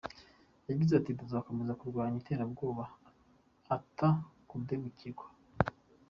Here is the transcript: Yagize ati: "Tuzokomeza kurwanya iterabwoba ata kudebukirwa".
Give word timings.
Yagize 0.69 0.93
ati: 0.95 1.17
"Tuzokomeza 1.19 1.77
kurwanya 1.79 2.17
iterabwoba 2.21 2.83
ata 3.75 4.09
kudebukirwa". 4.49 5.25